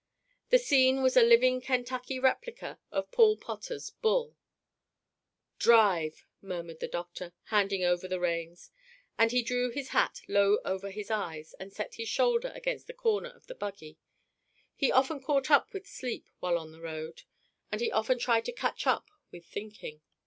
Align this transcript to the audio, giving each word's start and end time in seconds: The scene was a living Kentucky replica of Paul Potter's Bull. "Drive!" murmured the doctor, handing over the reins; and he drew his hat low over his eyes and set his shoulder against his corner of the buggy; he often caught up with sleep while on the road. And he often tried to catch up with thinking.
The 0.49 0.57
scene 0.57 1.03
was 1.03 1.15
a 1.15 1.21
living 1.21 1.61
Kentucky 1.61 2.17
replica 2.17 2.79
of 2.91 3.11
Paul 3.11 3.37
Potter's 3.37 3.91
Bull. 3.91 4.35
"Drive!" 5.59 6.25
murmured 6.41 6.79
the 6.79 6.87
doctor, 6.87 7.33
handing 7.51 7.83
over 7.83 8.07
the 8.07 8.19
reins; 8.19 8.71
and 9.19 9.31
he 9.31 9.43
drew 9.43 9.69
his 9.69 9.89
hat 9.89 10.21
low 10.27 10.57
over 10.65 10.89
his 10.89 11.11
eyes 11.11 11.53
and 11.59 11.71
set 11.71 11.93
his 11.93 12.09
shoulder 12.09 12.51
against 12.55 12.87
his 12.87 12.97
corner 12.97 13.29
of 13.29 13.45
the 13.45 13.53
buggy; 13.53 13.99
he 14.75 14.91
often 14.91 15.21
caught 15.21 15.51
up 15.51 15.71
with 15.71 15.85
sleep 15.85 16.27
while 16.39 16.57
on 16.57 16.71
the 16.71 16.81
road. 16.81 17.21
And 17.71 17.79
he 17.79 17.91
often 17.91 18.17
tried 18.17 18.45
to 18.45 18.51
catch 18.51 18.87
up 18.87 19.11
with 19.29 19.45
thinking. 19.45 20.01